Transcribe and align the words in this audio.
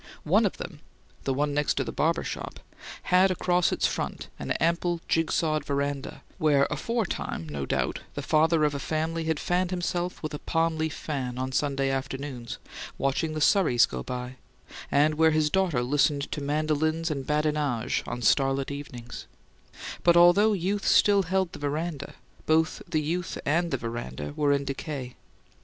One 0.23 0.47
of 0.47 0.57
them 0.57 0.79
the 1.25 1.31
one 1.35 1.53
next 1.53 1.75
to 1.75 1.83
the 1.83 1.91
barber 1.91 2.23
shop 2.23 2.59
had 3.13 3.29
across 3.29 3.71
its 3.71 3.85
front 3.85 4.29
an 4.39 4.49
ample, 4.53 4.99
jig 5.07 5.31
sawed 5.31 5.63
veranda, 5.63 6.23
where 6.39 6.65
aforetime, 6.71 7.47
no 7.47 7.67
doubt, 7.67 7.99
the 8.15 8.23
father 8.23 8.63
of 8.63 8.73
a 8.73 8.79
family 8.79 9.25
had 9.25 9.39
fanned 9.39 9.69
himself 9.69 10.23
with 10.23 10.33
a 10.33 10.39
palm 10.39 10.75
leaf 10.75 10.95
fan 10.95 11.37
on 11.37 11.51
Sunday 11.51 11.91
afternoons, 11.91 12.57
watching 12.97 13.35
the 13.35 13.41
surreys 13.41 13.85
go 13.85 14.01
by, 14.01 14.37
and 14.91 15.13
where 15.19 15.29
his 15.29 15.51
daughter 15.51 15.83
listened 15.83 16.31
to 16.31 16.41
mandolins 16.41 17.11
and 17.11 17.27
badinage 17.27 18.01
on 18.07 18.23
starlit 18.23 18.71
evenings; 18.71 19.27
but, 20.03 20.17
although 20.17 20.53
youth 20.53 20.87
still 20.87 21.21
held 21.21 21.51
the 21.53 21.59
veranda, 21.59 22.15
both 22.47 22.81
the 22.89 23.01
youth 23.01 23.37
and 23.45 23.69
the 23.69 23.77
veranda 23.77 24.33
were 24.35 24.51
in 24.51 24.65
decay. 24.65 25.13